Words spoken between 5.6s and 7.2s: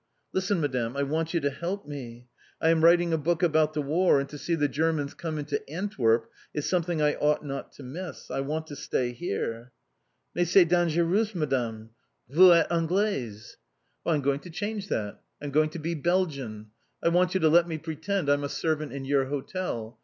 Antwerp is something I